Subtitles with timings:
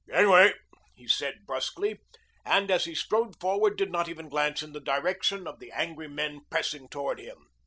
[0.09, 0.55] "Gangway!"
[0.95, 1.99] he said brusquely,
[2.43, 6.07] and as he strode forward did not even glance in the direction of the angry
[6.07, 7.45] men pressing toward him.